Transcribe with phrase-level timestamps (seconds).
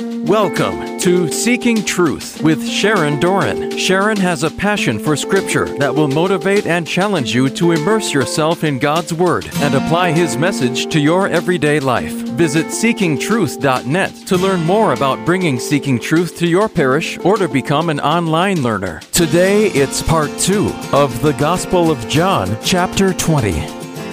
[0.00, 3.76] Welcome to Seeking Truth with Sharon Doran.
[3.76, 8.62] Sharon has a passion for Scripture that will motivate and challenge you to immerse yourself
[8.62, 12.12] in God's Word and apply His message to your everyday life.
[12.12, 17.90] Visit seekingtruth.net to learn more about bringing Seeking Truth to your parish or to become
[17.90, 19.00] an online learner.
[19.10, 23.50] Today it's part two of the Gospel of John, chapter 20.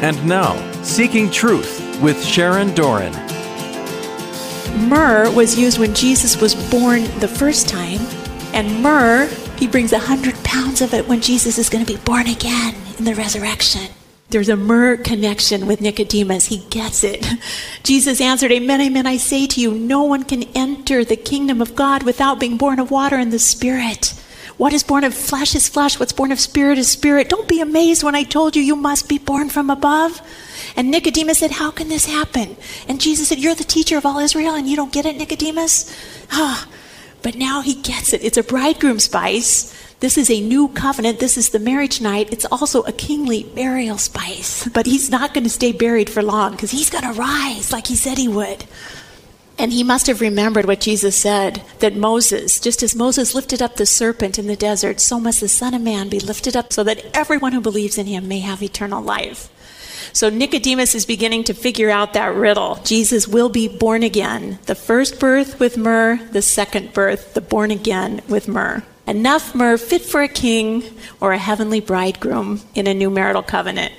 [0.02, 3.35] And now, Seeking Truth with Sharon Doran.
[4.76, 8.00] Myrrh was used when Jesus was born the first time,
[8.54, 12.00] and myrrh, he brings a hundred pounds of it when Jesus is going to be
[12.04, 13.90] born again in the resurrection.
[14.30, 16.48] There's a myrrh connection with Nicodemus.
[16.48, 17.26] He gets it.
[17.84, 21.76] Jesus answered, Amen, amen, I say to you, no one can enter the kingdom of
[21.76, 24.14] God without being born of water and the Spirit.
[24.58, 27.28] What is born of flesh is flesh, what's born of spirit is spirit.
[27.28, 30.22] Don't be amazed when I told you you must be born from above.
[30.78, 32.56] And Nicodemus said, How can this happen?
[32.88, 35.94] And Jesus said, You're the teacher of all Israel and you don't get it, Nicodemus?
[36.32, 36.68] Ah,
[37.22, 38.24] but now he gets it.
[38.24, 39.74] It's a bridegroom spice.
[40.00, 41.20] This is a new covenant.
[41.20, 42.32] This is the marriage night.
[42.32, 44.68] It's also a kingly burial spice.
[44.70, 47.88] But he's not going to stay buried for long because he's going to rise like
[47.88, 48.66] he said he would.
[49.58, 53.78] And he must have remembered what Jesus said that Moses, just as Moses lifted up
[53.78, 56.84] the serpent in the desert, so must the Son of Man be lifted up so
[56.84, 59.50] that everyone who believes in him may have eternal life.
[60.12, 62.80] So Nicodemus is beginning to figure out that riddle.
[62.84, 64.60] Jesus will be born again.
[64.66, 68.84] The first birth with myrrh, the second birth, the born again with myrrh.
[69.08, 70.84] Enough myrrh fit for a king
[71.22, 73.94] or a heavenly bridegroom in a new marital covenant.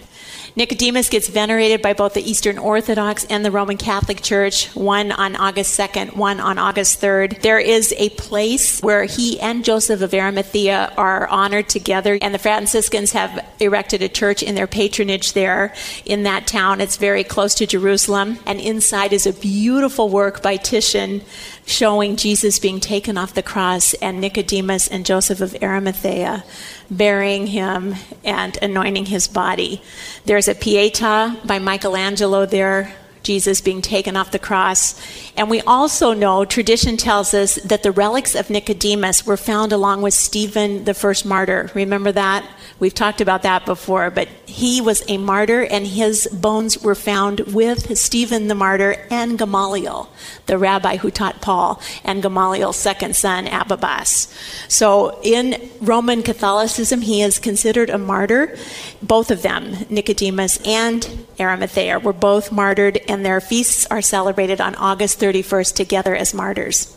[0.59, 5.37] Nicodemus gets venerated by both the Eastern Orthodox and the Roman Catholic Church, one on
[5.37, 7.43] August 2nd, one on August 3rd.
[7.43, 12.39] There is a place where he and Joseph of Arimathea are honored together, and the
[12.39, 15.75] Franciscans have erected a church in their patronage there
[16.07, 16.81] in that town.
[16.81, 21.21] It's very close to Jerusalem, and inside is a beautiful work by Titian
[21.67, 26.45] showing Jesus being taken off the cross and Nicodemus and Joseph of Arimathea
[26.91, 29.83] burying him and anointing his body.
[30.25, 32.95] There's a Pieta by Michelangelo there.
[33.23, 34.95] Jesus being taken off the cross.
[35.37, 40.03] And we also know, tradition tells us, that the relics of Nicodemus were found along
[40.03, 41.69] with Stephen, the first martyr.
[41.75, 42.49] Remember that?
[42.79, 47.41] We've talked about that before, but he was a martyr, and his bones were found
[47.41, 50.09] with Stephen the martyr and Gamaliel,
[50.47, 54.33] the rabbi who taught Paul, and Gamaliel's second son, Abbas.
[54.69, 58.57] So in Roman Catholicism, he is considered a martyr.
[59.03, 64.75] Both of them, Nicodemus and Arimathea, were both martyred, and their feasts are celebrated on
[64.77, 66.97] August 31st together as martyrs.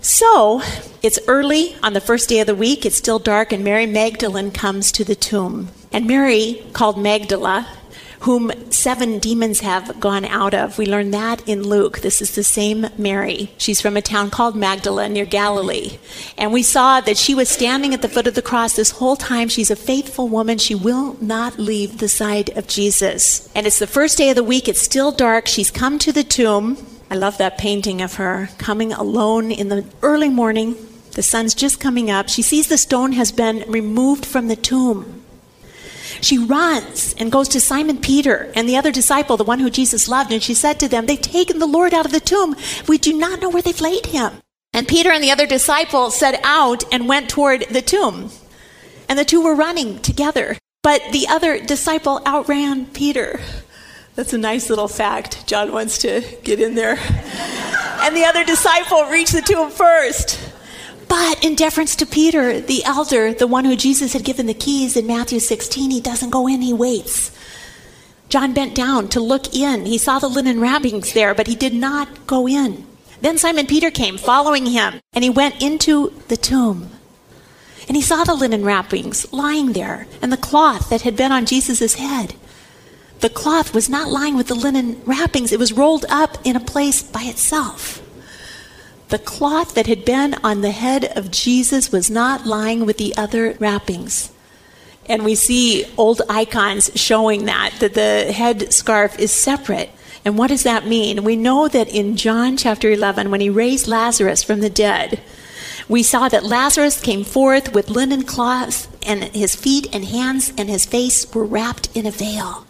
[0.00, 0.62] So
[1.02, 2.84] it's early on the first day of the week.
[2.84, 5.70] It's still dark, and Mary Magdalene comes to the tomb.
[5.94, 7.68] And Mary, called Magdala,
[8.22, 10.76] whom seven demons have gone out of.
[10.76, 12.00] We learn that in Luke.
[12.00, 13.52] This is the same Mary.
[13.58, 15.98] She's from a town called Magdala near Galilee.
[16.36, 19.14] And we saw that she was standing at the foot of the cross this whole
[19.14, 19.48] time.
[19.48, 20.58] She's a faithful woman.
[20.58, 23.48] She will not leave the side of Jesus.
[23.54, 24.66] And it's the first day of the week.
[24.66, 25.46] It's still dark.
[25.46, 26.76] She's come to the tomb.
[27.08, 30.74] I love that painting of her coming alone in the early morning.
[31.12, 32.28] The sun's just coming up.
[32.28, 35.20] She sees the stone has been removed from the tomb.
[36.24, 40.08] She runs and goes to Simon Peter and the other disciple, the one who Jesus
[40.08, 42.56] loved, and she said to them, They've taken the Lord out of the tomb.
[42.88, 44.32] We do not know where they've laid him.
[44.72, 48.30] And Peter and the other disciple set out and went toward the tomb.
[49.06, 50.56] And the two were running together.
[50.82, 53.40] But the other disciple outran Peter.
[54.14, 55.46] That's a nice little fact.
[55.46, 56.96] John wants to get in there.
[58.00, 60.53] and the other disciple reached the tomb first.
[61.08, 64.96] But in deference to Peter, the elder, the one who Jesus had given the keys
[64.96, 67.30] in Matthew 16, he doesn't go in, he waits.
[68.28, 69.86] John bent down to look in.
[69.86, 72.86] He saw the linen wrappings there, but he did not go in.
[73.20, 76.90] Then Simon Peter came, following him, and he went into the tomb.
[77.86, 81.46] And he saw the linen wrappings lying there, and the cloth that had been on
[81.46, 82.34] Jesus' head.
[83.20, 86.60] The cloth was not lying with the linen wrappings, it was rolled up in a
[86.60, 88.03] place by itself.
[89.08, 93.14] The cloth that had been on the head of Jesus was not lying with the
[93.16, 94.32] other wrappings.
[95.06, 99.90] And we see old icons showing that, that the head scarf is separate.
[100.24, 101.22] And what does that mean?
[101.22, 105.20] We know that in John chapter 11, when he raised Lazarus from the dead,
[105.86, 110.70] we saw that Lazarus came forth with linen cloths, and his feet and hands and
[110.70, 112.66] his face were wrapped in a veil.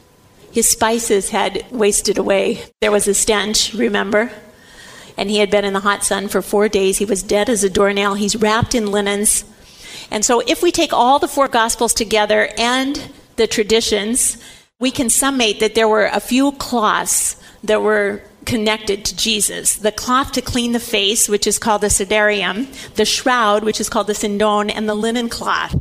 [0.50, 2.64] His spices had wasted away.
[2.80, 4.32] There was a stench, remember?
[5.16, 6.98] And he had been in the hot sun for four days.
[6.98, 8.14] He was dead as a doornail.
[8.14, 9.44] He's wrapped in linens.
[10.10, 14.36] And so, if we take all the four Gospels together and the traditions,
[14.78, 19.76] we can summate that there were a few cloths that were connected to Jesus.
[19.76, 23.88] The cloth to clean the face, which is called the sudarium, the shroud, which is
[23.88, 25.74] called the sindon, and the linen cloth.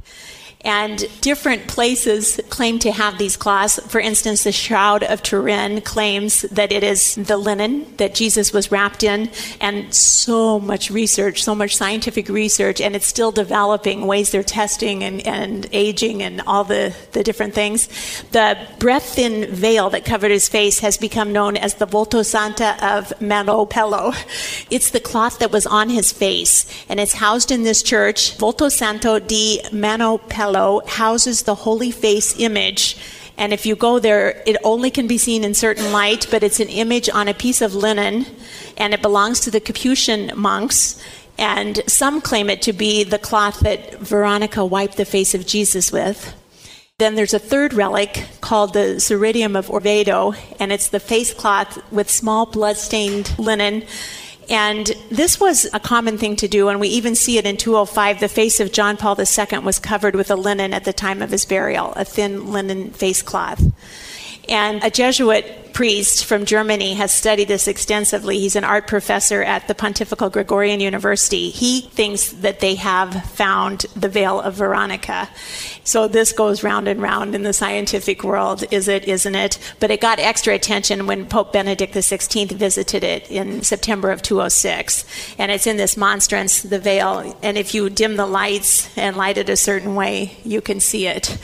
[0.66, 3.80] And different places claim to have these cloths.
[3.88, 8.72] For instance, the Shroud of Turin claims that it is the linen that Jesus was
[8.72, 9.30] wrapped in,
[9.60, 15.04] and so much research, so much scientific research, and it's still developing ways they're testing
[15.04, 17.90] and, and aging and all the, the different things.
[18.32, 22.70] The breath thin veil that covered his face has become known as the Volto Santo
[22.82, 24.16] of Manoppello.
[24.70, 28.70] It's the cloth that was on his face, and it's housed in this church, Volto
[28.70, 30.53] Santo di Manoppello
[30.88, 32.98] houses the holy face image.
[33.38, 36.60] And if you go there, it only can be seen in certain light, but it's
[36.60, 38.28] an image on a piece of linen,
[38.78, 41.02] and it belongs to the Capuchin monks.
[41.38, 45.92] And some claim it to be the cloth that Veronica wiped the face of Jesus
[45.92, 46.36] with.
[47.00, 51.80] Then there's a third relic called the Sudarium of Orvieto, and it's the face cloth
[51.92, 53.84] with small blood-stained linen
[54.54, 58.20] and this was a common thing to do, and we even see it in 205.
[58.20, 61.32] The face of John Paul II was covered with a linen at the time of
[61.32, 63.64] his burial, a thin linen face cloth.
[64.50, 68.40] And a Jesuit priest from Germany has studied this extensively.
[68.40, 71.50] He's an art professor at the Pontifical Gregorian University.
[71.50, 75.30] He thinks that they have found the veil of Veronica.
[75.84, 78.64] So this goes round and round in the scientific world.
[78.72, 79.60] Is it, isn't it?
[79.80, 85.06] But it got extra attention when Pope Benedict XVI visited it in September of 206.
[85.38, 87.38] And it's in this monstrance, the veil.
[87.42, 91.08] And if you dim the lights and light it a certain way, you can see
[91.08, 91.38] it.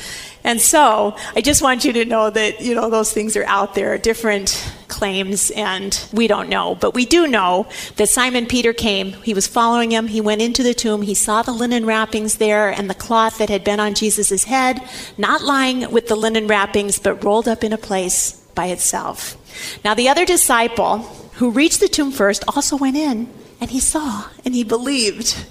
[0.43, 3.75] And so I just want you to know that, you know, those things are out
[3.75, 6.75] there, different claims, and we don't know.
[6.75, 9.13] But we do know that Simon Peter came.
[9.13, 10.07] He was following him.
[10.07, 11.01] He went into the tomb.
[11.01, 14.81] He saw the linen wrappings there and the cloth that had been on Jesus' head,
[15.17, 19.35] not lying with the linen wrappings, but rolled up in a place by itself.
[19.83, 20.99] Now, the other disciple
[21.33, 23.29] who reached the tomb first also went in,
[23.61, 25.45] and he saw and he believed.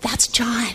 [0.00, 0.74] That's John.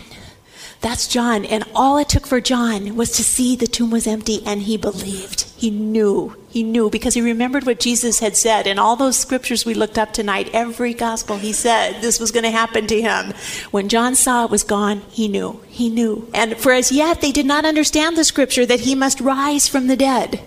[0.82, 1.44] That's John.
[1.44, 4.76] And all it took for John was to see the tomb was empty and he
[4.76, 5.42] believed.
[5.56, 6.36] He knew.
[6.50, 8.66] He knew because he remembered what Jesus had said.
[8.66, 12.42] In all those scriptures we looked up tonight, every gospel he said this was going
[12.42, 13.32] to happen to him.
[13.70, 15.60] When John saw it was gone, he knew.
[15.68, 16.28] He knew.
[16.34, 19.86] And for as yet they did not understand the scripture that he must rise from
[19.86, 20.42] the dead.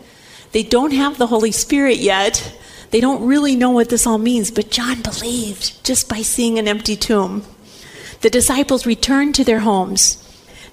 [0.52, 2.54] They don't have the Holy Spirit yet.
[2.92, 6.68] They don't really know what this all means, but John believed just by seeing an
[6.68, 7.44] empty tomb.
[8.20, 10.25] The disciples returned to their homes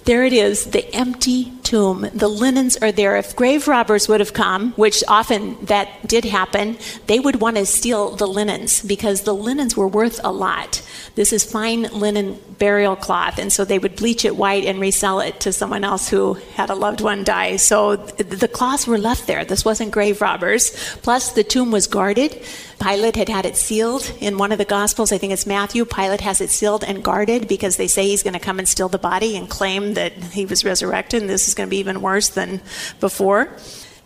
[0.05, 2.09] there it is, the empty tomb.
[2.13, 3.17] The linens are there.
[3.17, 6.77] If grave robbers would have come, which often that did happen,
[7.07, 10.83] they would want to steal the linens because the linens were worth a lot.
[11.15, 15.21] This is fine linen burial cloth, and so they would bleach it white and resell
[15.21, 17.57] it to someone else who had a loved one die.
[17.57, 19.45] So the cloths were left there.
[19.45, 20.71] This wasn't grave robbers.
[21.03, 22.43] Plus, the tomb was guarded.
[22.81, 25.13] Pilate had had it sealed in one of the Gospels.
[25.13, 25.85] I think it's Matthew.
[25.85, 28.89] Pilate has it sealed and guarded because they say he's going to come and steal
[28.89, 31.23] the body and claim that he was resurrected.
[31.23, 32.61] And this is going to be even worse than
[33.01, 33.57] before.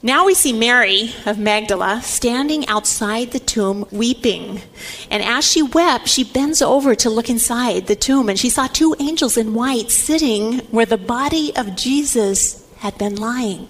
[0.06, 4.62] Now we see Mary of Magdala standing outside the tomb weeping.
[5.10, 8.68] And as she wept, she bends over to look inside the tomb, and she saw
[8.68, 13.66] two angels in white sitting where the body of Jesus had been lying.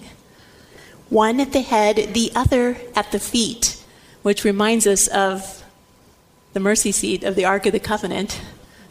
[1.09, 3.83] One at the head, the other at the feet
[4.21, 5.63] which reminds us of
[6.53, 8.39] the mercy seat of the Ark of the Covenant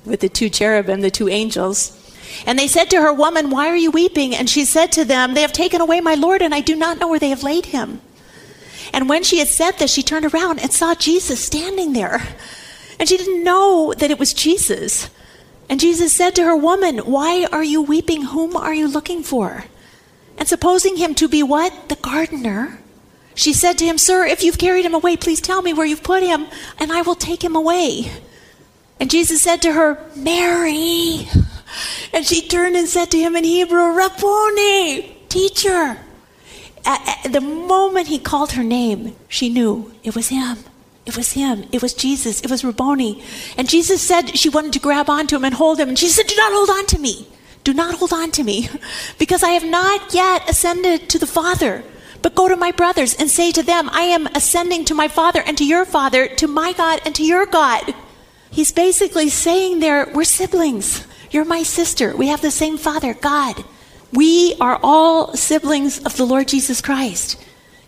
[0.05, 2.06] with the two cherubim, the two angels.
[2.45, 4.35] And they said to her, Woman, why are you weeping?
[4.35, 6.99] And she said to them, They have taken away my Lord, and I do not
[6.99, 8.01] know where they have laid him.
[8.93, 12.23] And when she had said this, she turned around and saw Jesus standing there.
[12.99, 15.11] And she didn't know that it was Jesus.
[15.69, 18.23] And Jesus said to her, Woman, why are you weeping?
[18.23, 19.65] Whom are you looking for?
[20.39, 21.89] And supposing him to be what?
[21.89, 22.81] The gardener.
[23.35, 26.03] She said to him, Sir, if you've carried him away, please tell me where you've
[26.03, 26.47] put him,
[26.79, 28.11] and I will take him away.
[28.99, 31.29] And Jesus said to her, Mary.
[32.13, 35.99] And she turned and said to him in Hebrew, Rabboni, teacher.
[36.85, 40.59] At, at the moment he called her name, she knew it was him.
[41.05, 41.65] It was him.
[41.73, 42.41] It was Jesus.
[42.41, 43.23] It was Rabboni.
[43.57, 45.89] And Jesus said she wanted to grab onto him and hold him.
[45.89, 47.29] And she said, Do not hold on to me.
[47.63, 48.69] Do not hold on to me,
[49.19, 51.83] because I have not yet ascended to the Father.
[52.23, 55.43] But go to my brothers and say to them, I am ascending to my Father
[55.45, 57.95] and to your Father, to my God and to your God.
[58.51, 61.07] He's basically saying there, we're siblings.
[61.37, 62.17] You're my sister.
[62.17, 63.63] We have the same Father, God.
[64.11, 67.39] We are all siblings of the Lord Jesus Christ.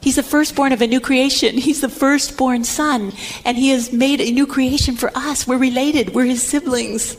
[0.03, 1.57] He's the firstborn of a new creation.
[1.67, 3.15] He's the firstborn son,
[3.47, 5.47] and he has made a new creation for us.
[5.47, 7.17] We're related, we're his siblings.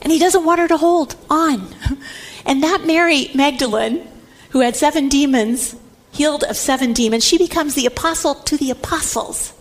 [0.00, 1.68] And he doesn't want her to hold on.
[2.46, 4.08] And that Mary Magdalene,
[4.52, 5.76] who had seven demons,
[6.12, 9.52] healed of seven demons, she becomes the apostle to the apostles.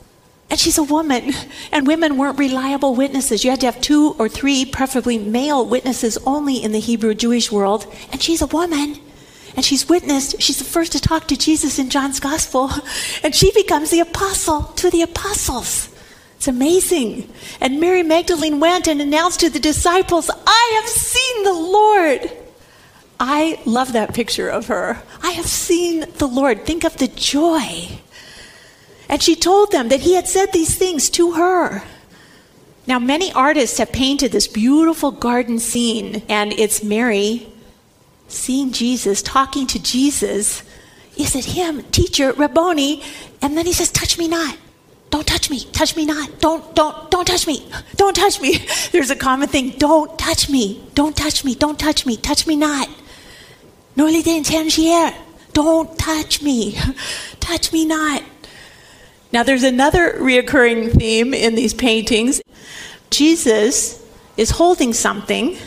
[0.52, 1.32] And she's a woman,
[1.72, 3.46] and women weren't reliable witnesses.
[3.46, 7.50] You had to have two or three, preferably male witnesses only in the Hebrew Jewish
[7.50, 7.88] world.
[8.12, 9.00] And she's a woman,
[9.56, 10.42] and she's witnessed.
[10.42, 12.70] She's the first to talk to Jesus in John's Gospel,
[13.24, 15.88] and she becomes the apostle to the apostles.
[16.36, 17.32] It's amazing.
[17.62, 22.32] And Mary Magdalene went and announced to the disciples, I have seen the Lord.
[23.22, 25.02] I love that picture of her.
[25.24, 26.66] I have seen the Lord.
[26.66, 27.88] Think of the joy
[29.12, 31.84] and she told them that he had said these things to her.
[32.88, 37.52] Now, many artists have painted this beautiful garden scene, and it's Mary
[38.30, 40.64] seeing Jesus, talking to Jesus.
[41.18, 43.04] Is it him, teacher, Rabboni?
[43.42, 44.58] And then he says, Touch me not.
[45.10, 45.66] Don't touch me.
[45.74, 46.40] Touch me not.
[46.40, 47.70] Don't, don't, don't touch me.
[47.98, 48.66] Don't touch me.
[48.94, 49.72] There's a common thing.
[49.72, 50.82] Don't touch me.
[50.96, 51.54] Don't touch me.
[51.54, 52.16] Don't touch me.
[52.16, 52.88] Touch me not.
[53.98, 54.22] Noli
[55.52, 56.78] Don't touch me.
[57.42, 58.24] Touch me not.
[59.34, 62.42] Now, there's another reoccurring theme in these paintings.
[63.10, 65.58] Jesus is holding something.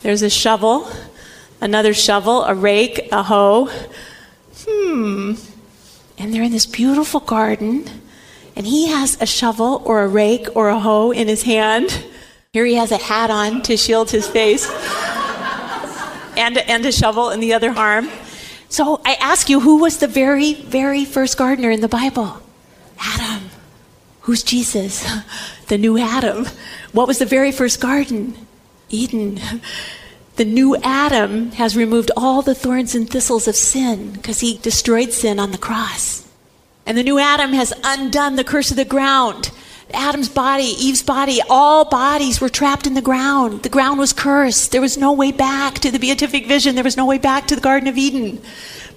[0.00, 0.90] There's a shovel,
[1.60, 3.70] another shovel, a rake, a hoe.
[4.66, 5.34] Hmm.
[6.18, 7.88] And they're in this beautiful garden,
[8.56, 12.04] and he has a shovel or a rake or a hoe in his hand.
[12.52, 14.68] Here he has a hat on to shield his face,
[16.36, 18.08] and, and a shovel in the other arm.
[18.68, 22.43] So I ask you, who was the very, very first gardener in the Bible?
[24.24, 25.06] Who's Jesus?
[25.68, 26.46] The new Adam.
[26.92, 28.36] What was the very first garden?
[28.90, 29.40] Eden.
[30.36, 35.14] The new Adam has removed all the thorns and thistles of sin because he destroyed
[35.14, 36.28] sin on the cross.
[36.84, 39.52] And the new Adam has undone the curse of the ground.
[39.94, 43.62] Adam's body, Eve's body, all bodies were trapped in the ground.
[43.62, 44.70] The ground was cursed.
[44.70, 46.74] There was no way back to the beatific vision.
[46.74, 48.42] There was no way back to the Garden of Eden.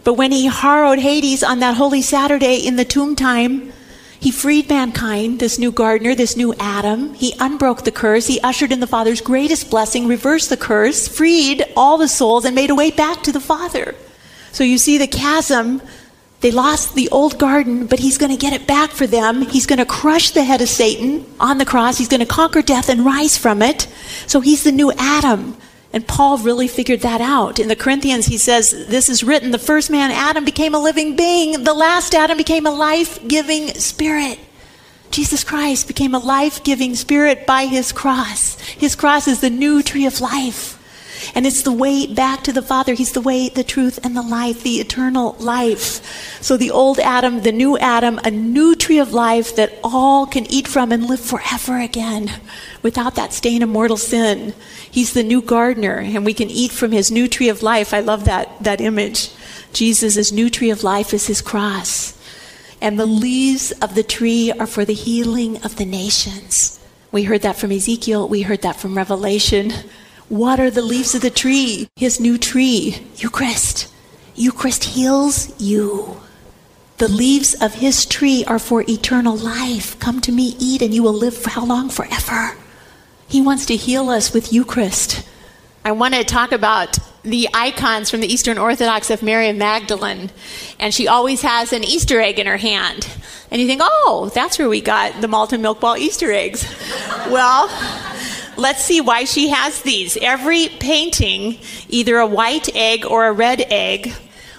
[0.04, 3.72] But when he harrowed Hades on that holy Saturday in the tomb time,
[4.20, 7.14] he freed mankind, this new gardener, this new Adam.
[7.14, 8.28] He unbroke the curse.
[8.28, 12.56] He ushered in the Father's greatest blessing, reversed the curse, freed all the souls, and
[12.56, 13.96] made a way back to the Father.
[14.52, 15.82] So you see the chasm.
[16.42, 19.42] They lost the old garden, but he's going to get it back for them.
[19.42, 21.98] He's going to crush the head of Satan on the cross.
[21.98, 23.88] He's going to conquer death and rise from it.
[24.28, 25.58] So he's the new Adam.
[25.94, 27.60] And Paul really figured that out.
[27.60, 31.16] In the Corinthians, he says, This is written the first man, Adam, became a living
[31.16, 31.64] being.
[31.64, 34.40] The last Adam became a life giving spirit.
[35.12, 38.60] Jesus Christ became a life giving spirit by his cross.
[38.60, 40.77] His cross is the new tree of life.
[41.36, 42.94] And it's the way back to the Father.
[42.94, 46.42] He's the way, the truth, and the life, the eternal life.
[46.42, 50.46] So the old Adam, the new Adam, a new tree of life that all can
[50.52, 52.32] eat from and live forever again
[52.82, 54.54] without that stain of mortal sin.
[54.90, 57.94] He's the new gardener, and we can eat from his new tree of life.
[57.94, 59.32] I love that, that image.
[59.74, 62.18] Jesus' new tree of life is his cross.
[62.82, 66.80] And the leaves of the tree are for the healing of the nations.
[67.12, 69.74] We heard that from Ezekiel, we heard that from Revelation.
[70.30, 71.88] What are the leaves of the tree?
[71.96, 73.88] His new tree, Eucharist.
[74.36, 76.20] Eucharist heals you.
[76.98, 79.98] The leaves of his tree are for eternal life.
[80.00, 81.90] Come to me, eat, and you will live for how long?
[81.90, 82.58] Forever.
[83.30, 85.26] He wants to heal us with Eucharist.
[85.86, 90.30] I want to talk about the icons from the Eastern Orthodox of Mary Magdalene.
[90.78, 93.08] And she always has an Easter egg in her hand.
[93.50, 96.66] And you think, oh, that's where we got the malt and milk ball Easter eggs.
[97.30, 97.70] well,
[98.58, 100.18] Let's see why she has these.
[100.18, 101.60] Every painting,
[101.90, 104.12] either a white egg or a red egg.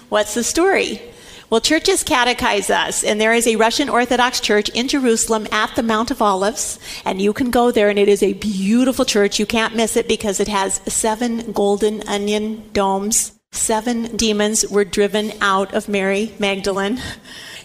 [0.07, 1.01] What's the story?
[1.49, 5.83] Well, churches catechize us, and there is a Russian Orthodox church in Jerusalem at the
[5.83, 9.39] Mount of Olives, and you can go there, and it is a beautiful church.
[9.39, 13.33] You can't miss it because it has seven golden onion domes.
[13.51, 17.01] Seven demons were driven out of Mary Magdalene,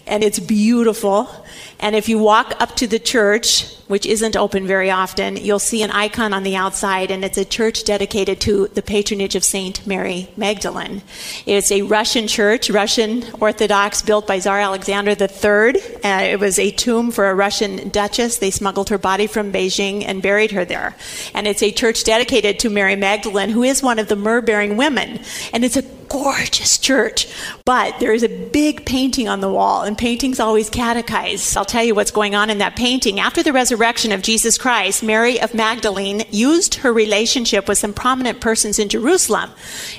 [0.07, 1.29] and it's beautiful.
[1.79, 5.83] And if you walk up to the church, which isn't open very often, you'll see
[5.83, 9.85] an icon on the outside, and it's a church dedicated to the patronage of Saint
[9.85, 11.01] Mary Magdalene.
[11.45, 15.81] It's a Russian church, Russian Orthodox, built by Tsar Alexander III.
[16.03, 18.37] Uh, it was a tomb for a Russian duchess.
[18.37, 20.95] They smuggled her body from Beijing and buried her there.
[21.33, 24.77] And it's a church dedicated to Mary Magdalene, who is one of the myrrh bearing
[24.77, 25.19] women.
[25.53, 27.27] And it's a gorgeous church,
[27.65, 31.57] but there is a big painting on the wall, and paintings always catechize.
[31.57, 33.19] I'll tell you what's going on in that painting.
[33.19, 38.39] After the resurrection of Jesus Christ, Mary of Magdalene used her relationship with some prominent
[38.39, 39.51] persons in Jerusalem.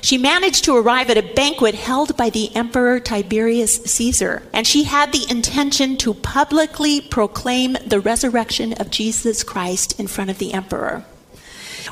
[0.03, 4.85] She managed to arrive at a banquet held by the Emperor Tiberius Caesar, and she
[4.85, 10.53] had the intention to publicly proclaim the resurrection of Jesus Christ in front of the
[10.53, 11.05] emperor.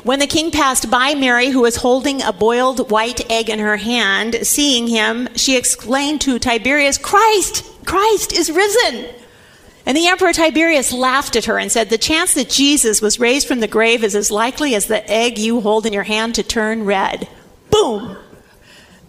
[0.03, 3.77] When the king passed by Mary, who was holding a boiled white egg in her
[3.77, 9.05] hand, seeing him, she exclaimed to Tiberius, Christ, Christ is risen.
[9.85, 13.47] And the Emperor Tiberius laughed at her and said, The chance that Jesus was raised
[13.47, 16.43] from the grave is as likely as the egg you hold in your hand to
[16.43, 17.27] turn red.
[17.69, 18.17] Boom!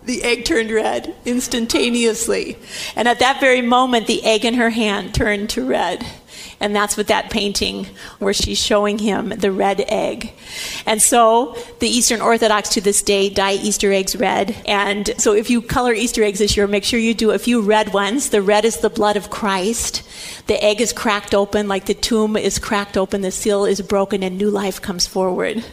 [0.04, 2.58] The egg turned red instantaneously.
[2.94, 6.06] And at that very moment, the egg in her hand turned to red.
[6.60, 7.86] And that's what that painting
[8.18, 10.32] where she's showing him the red egg.
[10.86, 14.56] And so the Eastern Orthodox to this day dye Easter eggs red.
[14.66, 17.60] And so if you color Easter eggs this year, make sure you do a few
[17.60, 18.30] red ones.
[18.30, 20.02] The red is the blood of Christ.
[20.46, 24.22] The egg is cracked open like the tomb is cracked open, the seal is broken,
[24.22, 25.64] and new life comes forward.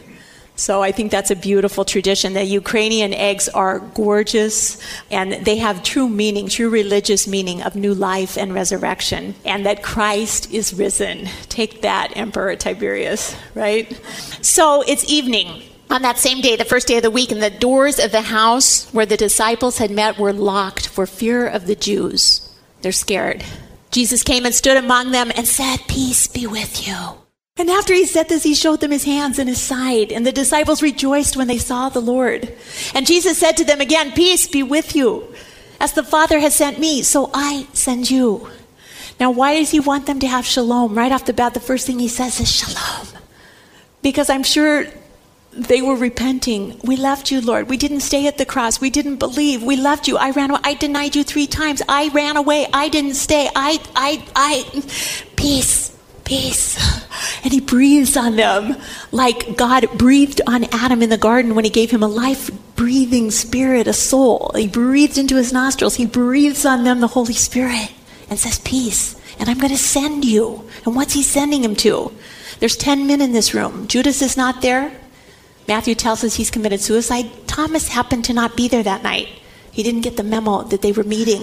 [0.56, 2.32] So I think that's a beautiful tradition.
[2.32, 4.78] The Ukrainian eggs are gorgeous
[5.10, 9.82] and they have true meaning, true religious meaning of new life and resurrection, and that
[9.82, 11.28] Christ is risen.
[11.48, 14.00] Take that, Emperor Tiberius, right?
[14.42, 15.62] So it's evening.
[15.90, 18.22] On that same day, the first day of the week, and the doors of the
[18.22, 22.48] house where the disciples had met were locked for fear of the Jews.
[22.80, 23.44] They're scared.
[23.90, 27.23] Jesus came and stood among them and said, Peace be with you.
[27.56, 30.10] And after he said this, he showed them his hands and his side.
[30.10, 32.52] And the disciples rejoiced when they saw the Lord.
[32.94, 35.32] And Jesus said to them again, Peace be with you.
[35.78, 38.50] As the Father has sent me, so I send you.
[39.20, 40.98] Now, why does he want them to have shalom?
[40.98, 43.06] Right off the bat, the first thing he says is shalom.
[44.02, 44.86] Because I'm sure
[45.52, 46.80] they were repenting.
[46.82, 47.68] We left you, Lord.
[47.68, 48.80] We didn't stay at the cross.
[48.80, 49.62] We didn't believe.
[49.62, 50.16] We left you.
[50.16, 50.60] I ran away.
[50.64, 51.82] I denied you three times.
[51.88, 52.66] I ran away.
[52.72, 53.48] I didn't stay.
[53.54, 55.93] I, I, I, peace
[56.24, 56.76] peace.
[57.42, 58.76] And he breathes on them
[59.12, 63.30] like God breathed on Adam in the garden when he gave him a life breathing
[63.30, 64.50] spirit, a soul.
[64.54, 65.96] He breathed into his nostrils.
[65.96, 67.92] He breathes on them the Holy Spirit
[68.30, 69.20] and says, Peace.
[69.38, 70.68] And I'm going to send you.
[70.84, 72.12] And what's he sending him to?
[72.60, 73.88] There's 10 men in this room.
[73.88, 74.98] Judas is not there.
[75.66, 77.30] Matthew tells us he's committed suicide.
[77.46, 79.28] Thomas happened to not be there that night.
[79.72, 81.42] He didn't get the memo that they were meeting.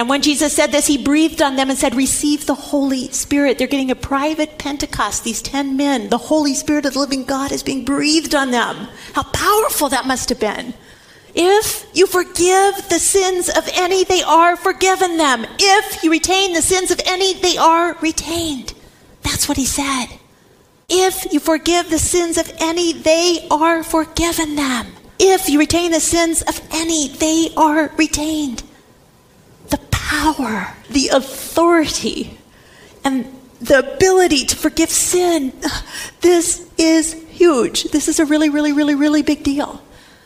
[0.00, 3.58] And when Jesus said this, he breathed on them and said, Receive the Holy Spirit.
[3.58, 6.08] They're getting a private Pentecost, these 10 men.
[6.08, 8.88] The Holy Spirit of the living God is being breathed on them.
[9.12, 10.72] How powerful that must have been.
[11.34, 15.44] If you forgive the sins of any, they are forgiven them.
[15.58, 18.72] If you retain the sins of any, they are retained.
[19.20, 20.06] That's what he said.
[20.88, 24.86] If you forgive the sins of any, they are forgiven them.
[25.18, 28.62] If you retain the sins of any, they are retained
[30.10, 32.36] power, the authority,
[33.04, 33.24] and
[33.60, 35.52] the ability to forgive sin.
[36.20, 37.84] This is huge.
[37.84, 39.80] This is a really, really, really, really big deal.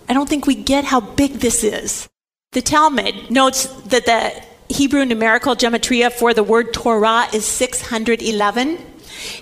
[0.08, 2.08] I don't think we get how big this is.
[2.52, 4.42] The Talmud notes that the
[4.74, 8.78] Hebrew numerical gematria for the word Torah is 611.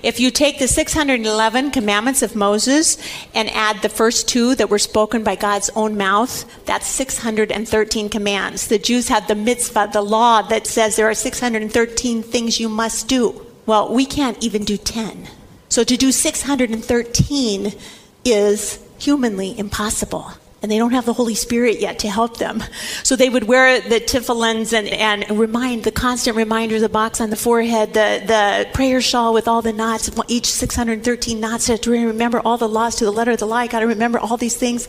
[0.02, 2.98] If you take the 611 commandments of Moses
[3.34, 8.68] and add the first two that were spoken by God's own mouth, that's 613 commands.
[8.68, 13.08] The Jews had the mitzvah, the law that says there are 613 things you must
[13.08, 13.46] do.
[13.66, 15.28] Well, we can't even do 10.
[15.68, 17.72] So to do 613
[18.24, 22.62] is humanly impossible and they don't have the Holy Spirit yet to help them.
[23.02, 27.30] So they would wear the tefillins and, and remind, the constant reminder, the box on
[27.30, 32.40] the forehead, the, the prayer shawl with all the knots, each 613 knots to remember
[32.40, 33.56] all the laws to the letter of the law.
[33.56, 34.86] I got to remember all these things.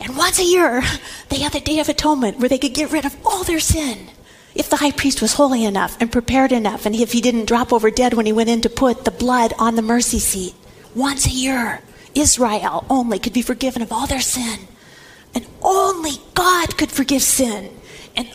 [0.00, 0.82] And once a year,
[1.30, 4.08] they had the Day of Atonement where they could get rid of all their sin.
[4.54, 7.72] If the high priest was holy enough and prepared enough, and if he didn't drop
[7.72, 10.54] over dead when he went in to put the blood on the mercy seat,
[10.94, 11.80] once a year,
[12.14, 14.66] Israel only could be forgiven of all their sin.
[15.34, 17.70] And only God could forgive sin.
[18.16, 18.28] And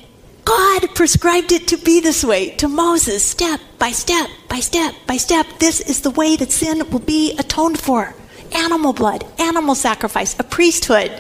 [0.45, 5.17] God prescribed it to be this way to Moses, step by step, by step, by
[5.17, 5.45] step.
[5.60, 8.13] This is the way that sin will be atoned for
[8.53, 11.12] animal blood, animal sacrifice, a priesthood.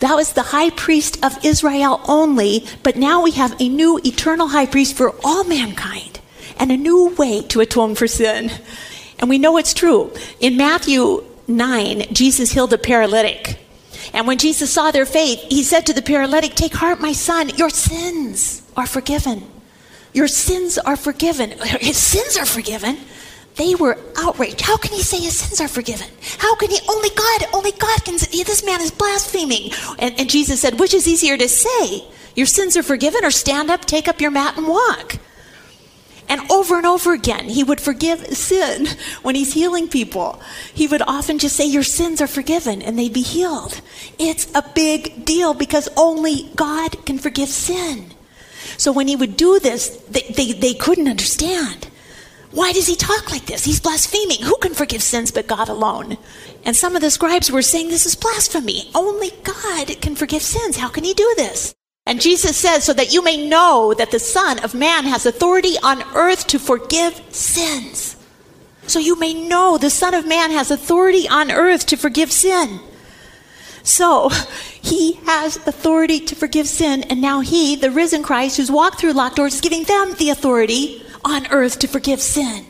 [0.00, 4.48] That was the high priest of Israel only, but now we have a new eternal
[4.48, 6.20] high priest for all mankind
[6.58, 8.50] and a new way to atone for sin.
[9.18, 10.12] And we know it's true.
[10.40, 13.58] In Matthew 9, Jesus healed a paralytic.
[14.12, 17.50] And when Jesus saw their faith, he said to the paralytic, Take heart, my son,
[17.50, 19.42] your sins are forgiven.
[20.12, 21.52] Your sins are forgiven.
[21.80, 22.98] His sins are forgiven.
[23.56, 24.60] They were outraged.
[24.60, 26.08] How can he say his sins are forgiven?
[26.38, 26.78] How can he?
[26.88, 29.70] Only God, only God can say, this man is blaspheming.
[29.98, 32.04] And, and Jesus said, Which is easier to say?
[32.34, 35.16] Your sins are forgiven, or stand up, take up your mat, and walk?
[36.30, 38.86] And over and over again, he would forgive sin
[39.22, 40.40] when he's healing people.
[40.72, 43.80] He would often just say, Your sins are forgiven, and they'd be healed.
[44.16, 48.14] It's a big deal because only God can forgive sin.
[48.76, 51.88] So when he would do this, they, they, they couldn't understand.
[52.52, 53.64] Why does he talk like this?
[53.64, 54.42] He's blaspheming.
[54.42, 56.16] Who can forgive sins but God alone?
[56.64, 58.90] And some of the scribes were saying this is blasphemy.
[58.94, 60.76] Only God can forgive sins.
[60.76, 61.74] How can he do this?
[62.10, 65.76] And Jesus says, so that you may know that the Son of Man has authority
[65.80, 68.16] on earth to forgive sins.
[68.88, 72.80] So you may know the Son of Man has authority on earth to forgive sin.
[73.84, 74.28] So
[74.82, 79.12] he has authority to forgive sin, and now he, the risen Christ, who's walked through
[79.12, 82.66] locked doors, is giving them the authority on earth to forgive sin.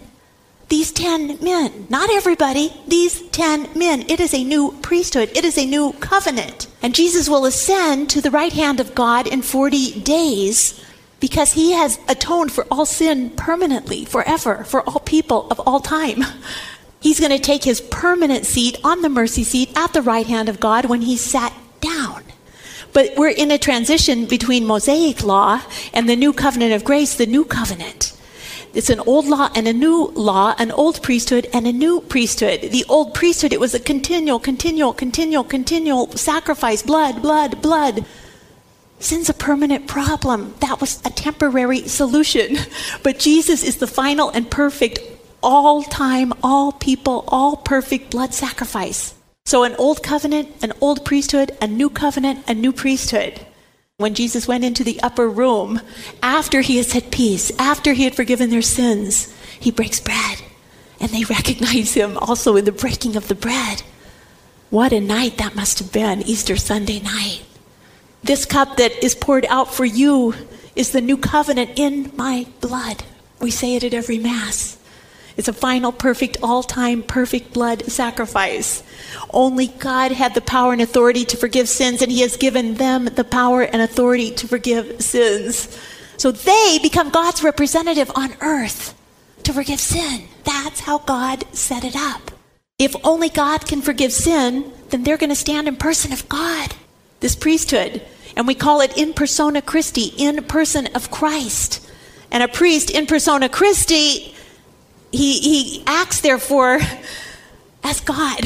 [0.71, 4.05] These ten men, not everybody, these ten men.
[4.09, 6.69] It is a new priesthood, it is a new covenant.
[6.81, 10.81] And Jesus will ascend to the right hand of God in 40 days
[11.19, 16.25] because he has atoned for all sin permanently, forever, for all people of all time.
[17.01, 20.49] He's going to take his permanent seat on the mercy seat at the right hand
[20.49, 22.23] of God when he sat down.
[22.93, 25.63] But we're in a transition between Mosaic law
[25.95, 28.10] and the new covenant of grace, the new covenant.
[28.73, 32.61] It's an old law and a new law, an old priesthood and a new priesthood.
[32.71, 38.05] The old priesthood, it was a continual, continual, continual, continual sacrifice, blood, blood, blood.
[39.01, 40.55] Sin's a permanent problem.
[40.61, 42.59] That was a temporary solution.
[43.03, 45.01] But Jesus is the final and perfect
[45.43, 49.15] all time, all people, all perfect blood sacrifice.
[49.47, 53.41] So, an old covenant, an old priesthood, a new covenant, a new priesthood.
[54.01, 55.79] When Jesus went into the upper room,
[56.23, 60.41] after he had said peace, after he had forgiven their sins, he breaks bread.
[60.99, 63.83] And they recognize him also in the breaking of the bread.
[64.71, 67.43] What a night that must have been, Easter Sunday night.
[68.25, 70.33] This cup that is poured out for you
[70.75, 73.05] is the new covenant in my blood.
[73.39, 74.79] We say it at every Mass.
[75.37, 78.83] It's a final, perfect, all time, perfect blood sacrifice.
[79.31, 83.07] Only God had the power and authority to forgive sins, and He has given them
[83.07, 85.79] the power and authority to forgive sins.
[86.17, 88.95] So they become God's representative on earth
[89.45, 90.29] to forgive sin.
[90.45, 92.31] That's how God set it up.
[92.79, 96.75] If only God can forgive sin, then they're going to stand in person of God,
[97.21, 98.03] this priesthood.
[98.37, 101.87] And we call it in persona Christi, in person of Christ.
[102.31, 104.35] And a priest in persona Christi
[105.13, 106.81] he, he acts, therefore,
[107.83, 108.41] as God.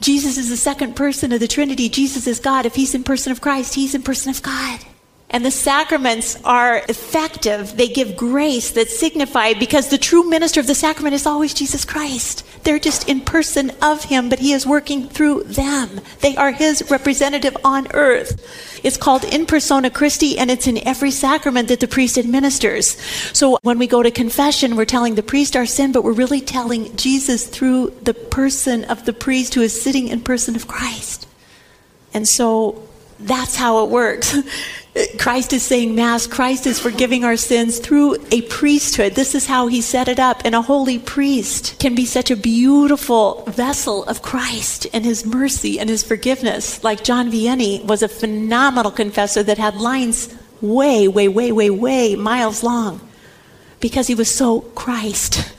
[0.00, 1.88] Jesus is the second person of the Trinity.
[1.88, 2.66] Jesus is God.
[2.66, 4.80] If he's in person of Christ, he's in person of God.
[5.30, 7.76] And the sacraments are effective.
[7.76, 11.84] They give grace that signify because the true minister of the sacrament is always Jesus
[11.84, 12.44] Christ.
[12.64, 16.00] They're just in person of him, but he is working through them.
[16.20, 18.80] They are his representative on earth.
[18.82, 22.98] It's called in persona Christi, and it's in every sacrament that the priest administers.
[23.36, 26.40] So when we go to confession, we're telling the priest our sin, but we're really
[26.40, 31.26] telling Jesus through the person of the priest who is sitting in person of Christ.
[32.14, 32.87] And so
[33.20, 34.36] that's how it works.
[35.18, 36.26] Christ is saying Mass.
[36.26, 39.14] Christ is forgiving our sins through a priesthood.
[39.14, 40.42] This is how he set it up.
[40.44, 45.78] And a holy priest can be such a beautiful vessel of Christ and his mercy
[45.78, 46.82] and his forgiveness.
[46.82, 52.16] Like John Vianney was a phenomenal confessor that had lines way, way, way, way, way
[52.16, 53.00] miles long
[53.80, 55.54] because he was so Christ.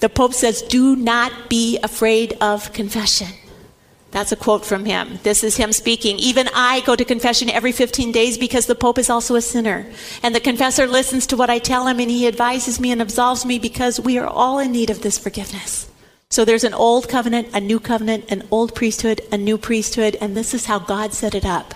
[0.00, 3.28] The Pope says, Do not be afraid of confession.
[4.14, 5.18] That's a quote from him.
[5.24, 6.20] This is him speaking.
[6.20, 9.86] Even I go to confession every 15 days because the Pope is also a sinner.
[10.22, 13.44] And the confessor listens to what I tell him and he advises me and absolves
[13.44, 15.90] me because we are all in need of this forgiveness.
[16.30, 20.36] So there's an old covenant, a new covenant, an old priesthood, a new priesthood, and
[20.36, 21.74] this is how God set it up.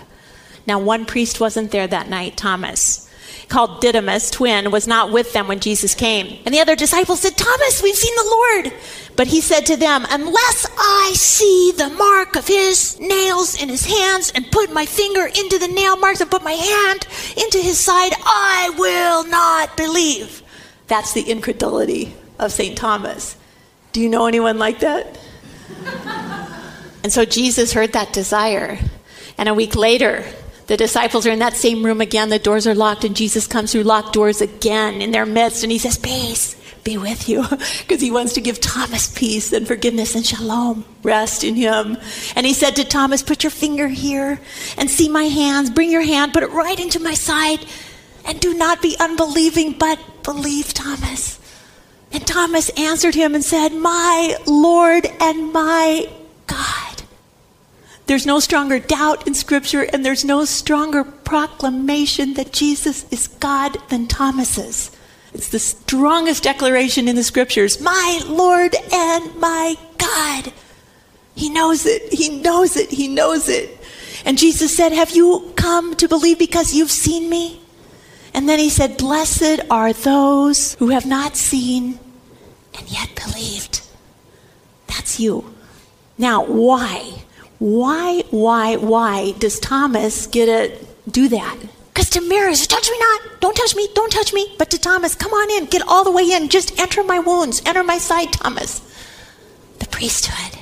[0.65, 3.08] Now, one priest wasn't there that night, Thomas
[3.47, 6.39] called Didymus, twin, was not with them when Jesus came.
[6.45, 8.73] And the other disciples said, Thomas, we've seen the Lord.
[9.15, 13.85] But he said to them, Unless I see the mark of his nails in his
[13.85, 17.79] hands and put my finger into the nail marks and put my hand into his
[17.79, 20.41] side, I will not believe.
[20.87, 22.77] That's the incredulity of St.
[22.77, 23.35] Thomas.
[23.91, 25.19] Do you know anyone like that?
[27.03, 28.79] and so Jesus heard that desire.
[29.37, 30.25] And a week later,
[30.69, 32.29] the disciples are in that same room again.
[32.29, 35.71] The doors are locked, and Jesus comes through locked doors again in their midst, and
[35.71, 37.41] he says, Peace be with you,
[37.79, 41.97] because he wants to give Thomas peace and forgiveness and shalom, rest in him.
[42.35, 44.39] And he said to Thomas, Put your finger here
[44.77, 45.71] and see my hands.
[45.71, 47.65] Bring your hand, put it right into my side,
[48.23, 51.39] and do not be unbelieving, but believe, Thomas.
[52.11, 56.07] And Thomas answered him and said, My Lord and my.
[58.09, 63.77] There's no stronger doubt in Scripture, and there's no stronger proclamation that Jesus is God
[63.89, 64.89] than Thomas's.
[65.31, 70.51] It's the strongest declaration in the Scriptures My Lord and my God.
[71.35, 72.11] He knows it.
[72.11, 72.89] He knows it.
[72.89, 73.77] He knows it.
[74.25, 77.61] And Jesus said, Have you come to believe because you've seen me?
[78.33, 81.99] And then he said, Blessed are those who have not seen
[82.75, 83.87] and yet believed.
[84.87, 85.53] That's you.
[86.17, 87.25] Now, why?
[87.59, 91.57] Why, why, why does Thomas get to do that?
[91.93, 94.55] Because to Mary, says, touch me not, don't touch me, don't touch me.
[94.57, 97.61] But to Thomas, come on in, get all the way in, just enter my wounds,
[97.65, 98.79] enter my side, Thomas.
[99.79, 100.61] The priesthood.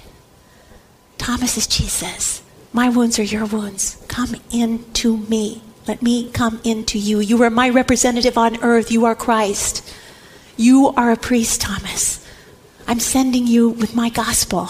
[1.20, 2.42] Thomas is Jesus.
[2.74, 4.04] My wounds are your wounds.
[4.08, 5.62] Come into me.
[5.88, 7.20] Let me come into you.
[7.20, 8.92] You are my representative on earth.
[8.92, 9.88] You are Christ.
[10.58, 12.26] You are a priest, Thomas.
[12.88, 14.70] I'm sending you with my gospel.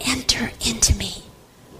[0.00, 1.22] Enter into me.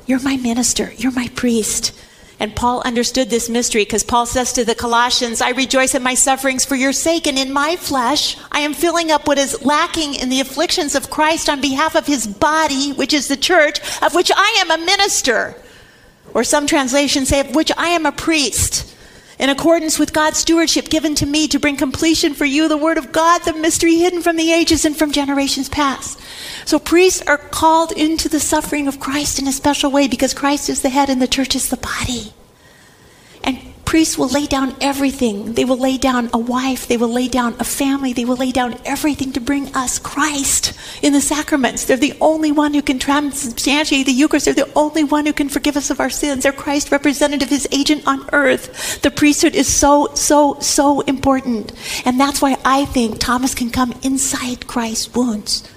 [0.07, 0.93] You're my minister.
[0.97, 1.93] You're my priest.
[2.39, 6.15] And Paul understood this mystery because Paul says to the Colossians, I rejoice in my
[6.15, 10.15] sufferings for your sake, and in my flesh I am filling up what is lacking
[10.15, 14.15] in the afflictions of Christ on behalf of his body, which is the church, of
[14.15, 15.55] which I am a minister.
[16.33, 18.90] Or some translations say, of which I am a priest
[19.41, 22.99] in accordance with God's stewardship given to me to bring completion for you the word
[22.99, 26.21] of God, the mystery hidden from the ages and from generations past.
[26.67, 30.69] So priests are called into the suffering of Christ in a special way because Christ
[30.69, 32.35] is the head and the church is the body.
[33.91, 35.55] Priests will lay down everything.
[35.55, 36.87] They will lay down a wife.
[36.87, 38.13] They will lay down a family.
[38.13, 41.87] They will lay down everything to bring us Christ in the sacraments.
[41.87, 44.45] They're the only one who can transubstantiate the Eucharist.
[44.45, 46.45] They're the only one who can forgive us of our sins.
[46.45, 49.03] They're Christ representative, his agent on earth.
[49.03, 51.73] The priesthood is so, so, so important.
[52.07, 55.69] And that's why I think Thomas can come inside Christ's wounds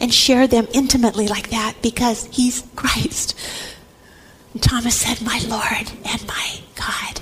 [0.00, 3.36] and share them intimately like that because he's Christ.
[4.60, 7.20] Thomas said, My Lord and my God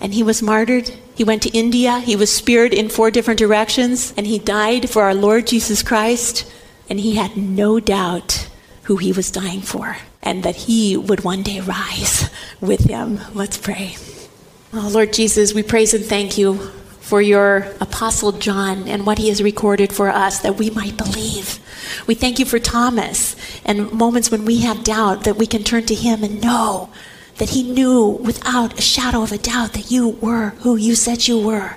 [0.00, 0.88] and he was martyred.
[1.14, 1.98] He went to India.
[1.98, 6.50] He was speared in four different directions, and he died for our Lord Jesus Christ.
[6.88, 8.48] And he had no doubt
[8.84, 13.20] who he was dying for, and that he would one day rise with him.
[13.34, 13.96] Let's pray.
[14.72, 16.56] Oh, Lord Jesus, we praise and thank you
[17.00, 21.58] for your apostle John and what he has recorded for us that we might believe.
[22.06, 23.34] We thank you for Thomas
[23.64, 26.90] and moments when we have doubt that we can turn to him and know
[27.40, 31.26] that he knew without a shadow of a doubt that you were who you said
[31.26, 31.74] you were.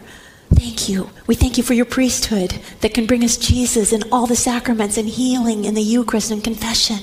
[0.54, 1.10] Thank you.
[1.26, 4.98] We thank you for your priesthood that can bring us Jesus and all the sacraments
[4.98, 7.00] and healing in the Eucharist and confession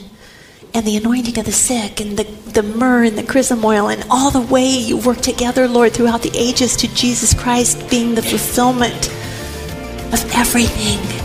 [0.74, 4.04] and the anointing of the sick and the, the myrrh and the chrism oil and
[4.10, 8.22] all the way you work together, Lord, throughout the ages to Jesus Christ being the
[8.22, 9.08] fulfillment
[10.12, 11.19] of everything.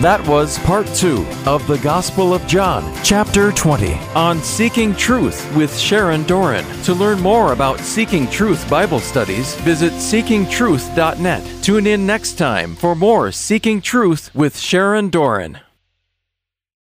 [0.00, 5.76] That was part two of the Gospel of John, chapter 20, on Seeking Truth with
[5.76, 6.64] Sharon Doran.
[6.84, 11.64] To learn more about Seeking Truth Bible studies, visit seekingtruth.net.
[11.64, 15.58] Tune in next time for more Seeking Truth with Sharon Doran.